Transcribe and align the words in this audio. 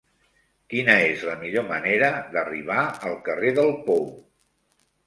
Quina 0.73 0.95
és 1.09 1.25
la 1.27 1.35
millor 1.43 1.67
manera 1.73 2.11
d'arribar 2.33 2.81
al 2.89 3.17
carrer 3.31 3.57
del 3.61 3.75
Pou? 3.89 4.15